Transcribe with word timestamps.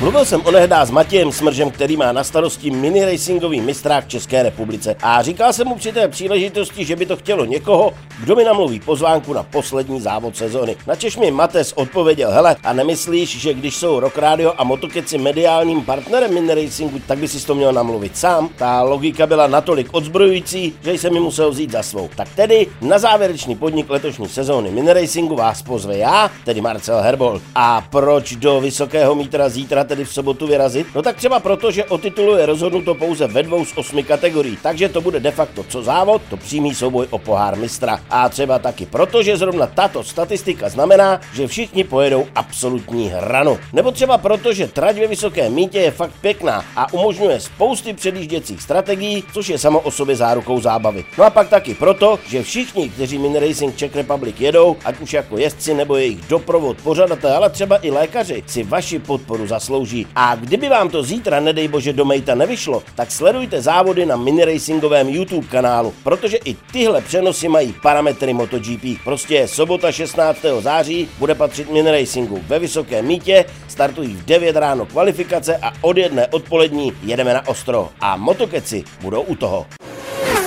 Mluvil 0.00 0.24
jsem 0.24 0.40
onehdá 0.44 0.84
s 0.84 0.90
Matějem 0.90 1.32
Smržem, 1.32 1.70
který 1.70 1.96
má 1.96 2.12
na 2.12 2.24
starosti 2.24 2.70
mini 2.70 3.04
racingový 3.04 3.60
mistrák 3.60 4.08
České 4.08 4.42
republice. 4.42 4.96
A 5.02 5.22
říkal 5.22 5.52
jsem 5.52 5.68
mu 5.68 5.74
při 5.76 5.92
té 5.92 6.08
příležitosti, 6.08 6.84
že 6.84 6.96
by 6.96 7.06
to 7.06 7.16
chtělo 7.16 7.44
někoho, 7.44 7.92
kdo 8.22 8.36
mi 8.36 8.44
namluví 8.44 8.80
pozvánku 8.80 9.32
na 9.32 9.42
poslední 9.42 10.00
závod 10.00 10.36
sezony. 10.36 10.76
Načež 10.86 11.16
mi 11.16 11.30
Mates 11.30 11.72
odpověděl, 11.72 12.30
hele, 12.30 12.56
a 12.64 12.72
nemyslíš, 12.72 13.40
že 13.40 13.54
když 13.54 13.76
jsou 13.76 14.00
Rock 14.00 14.18
Radio 14.18 14.52
a 14.58 14.64
Motokeci 14.64 15.18
mediálním 15.18 15.84
partnerem 15.84 16.34
mini 16.34 16.54
racingu, 16.54 17.00
tak 17.06 17.18
by 17.18 17.28
si 17.28 17.46
to 17.46 17.54
měl 17.54 17.72
namluvit 17.72 18.16
sám? 18.16 18.48
Ta 18.56 18.82
logika 18.82 19.26
byla 19.26 19.46
natolik 19.46 19.88
odzbrojující, 19.92 20.74
že 20.82 20.92
jsem 20.92 21.12
mi 21.12 21.20
musel 21.20 21.50
vzít 21.50 21.72
za 21.72 21.82
svou. 21.82 22.08
Tak 22.16 22.28
tedy 22.36 22.66
na 22.80 22.98
závěrečný 22.98 23.56
podnik 23.56 23.90
letošní 23.90 24.28
sezóny 24.28 24.70
mini 24.70 24.92
racingu 24.92 25.36
vás 25.36 25.62
pozve 25.62 25.96
já, 25.96 26.30
tedy 26.44 26.60
Marcel 26.60 27.00
Herbol. 27.00 27.40
A 27.54 27.86
proč 27.90 28.34
do 28.34 28.60
Vysokého 28.60 29.14
mítra 29.14 29.48
zítra 29.48 29.84
tedy 29.90 30.04
v 30.04 30.12
sobotu 30.14 30.46
vyrazit? 30.46 30.86
No 30.94 31.02
tak 31.02 31.16
třeba 31.16 31.40
proto, 31.40 31.70
že 31.70 31.84
o 31.84 31.98
titulu 31.98 32.36
je 32.36 32.46
rozhodnuto 32.46 32.94
pouze 32.94 33.26
ve 33.26 33.42
dvou 33.42 33.64
z 33.64 33.72
osmi 33.76 34.02
kategorií, 34.06 34.58
takže 34.62 34.88
to 34.88 35.00
bude 35.00 35.20
de 35.20 35.30
facto 35.30 35.64
co 35.68 35.82
závod, 35.82 36.22
to 36.30 36.36
přímý 36.36 36.74
souboj 36.74 37.06
o 37.10 37.18
pohár 37.18 37.58
mistra. 37.58 37.98
A 38.10 38.28
třeba 38.28 38.58
taky 38.58 38.86
proto, 38.86 39.22
že 39.22 39.36
zrovna 39.36 39.66
tato 39.66 40.04
statistika 40.04 40.68
znamená, 40.68 41.20
že 41.34 41.46
všichni 41.46 41.84
pojedou 41.84 42.26
absolutní 42.34 43.08
hranu. 43.10 43.58
Nebo 43.72 43.90
třeba 43.90 44.18
proto, 44.18 44.52
že 44.52 44.68
trať 44.68 44.96
ve 44.96 45.06
Vysokém 45.06 45.54
mítě 45.54 45.78
je 45.78 45.90
fakt 45.90 46.14
pěkná 46.20 46.64
a 46.76 46.92
umožňuje 46.92 47.40
spousty 47.40 47.92
předjížděcích 47.92 48.62
strategií, 48.62 49.24
což 49.32 49.48
je 49.48 49.58
samo 49.58 49.80
o 49.80 49.90
sobě 49.90 50.16
zárukou 50.16 50.60
zábavy. 50.60 51.04
No 51.18 51.24
a 51.24 51.30
pak 51.30 51.48
taky 51.48 51.74
proto, 51.74 52.18
že 52.28 52.42
všichni, 52.42 52.90
kteří 52.90 53.18
Mini 53.18 53.38
Racing 53.38 53.76
Czech 53.76 53.96
Republic 53.96 54.36
jedou, 54.38 54.76
ať 54.84 55.00
už 55.00 55.12
jako 55.12 55.38
jezdci 55.38 55.74
nebo 55.74 55.96
jejich 55.96 56.20
doprovod, 56.28 56.76
pořadatel, 56.82 57.34
ale 57.34 57.50
třeba 57.50 57.78
i 57.82 57.90
lékaři, 57.90 58.42
si 58.46 58.62
vaši 58.62 58.98
podporu 58.98 59.46
zaslouží 59.46 59.79
zaslouží. 59.80 60.06
A 60.16 60.36
kdyby 60.36 60.68
vám 60.68 60.88
to 60.88 61.02
zítra, 61.02 61.40
nedej 61.40 61.68
bože, 61.68 61.92
do 61.92 62.04
Mejta 62.04 62.34
nevyšlo, 62.34 62.82
tak 62.94 63.10
sledujte 63.10 63.62
závody 63.62 64.06
na 64.06 64.16
mini 64.16 64.44
racingovém 64.44 65.08
YouTube 65.08 65.46
kanálu, 65.46 65.94
protože 66.04 66.36
i 66.44 66.56
tyhle 66.72 67.00
přenosy 67.00 67.48
mají 67.48 67.74
parametry 67.82 68.32
MotoGP. 68.32 69.00
Prostě 69.04 69.48
sobota 69.48 69.92
16. 69.92 70.38
září 70.60 71.08
bude 71.18 71.34
patřit 71.34 71.70
mini 71.70 71.90
racingu 71.90 72.40
ve 72.48 72.58
Vysokém 72.58 73.06
mítě, 73.06 73.44
startují 73.68 74.16
v 74.16 74.24
9 74.24 74.56
ráno 74.56 74.86
kvalifikace 74.86 75.56
a 75.62 75.72
od 75.80 75.96
jedné 75.96 76.26
odpolední 76.28 76.92
jedeme 77.02 77.34
na 77.34 77.48
ostro. 77.48 77.88
A 78.00 78.16
motokeci 78.16 78.84
budou 79.00 79.22
u 79.22 79.34
toho. 79.34 79.66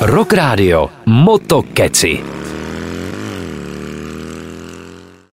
Rock 0.00 0.32
Radio 0.32 0.88
Motokeci. 1.06 2.47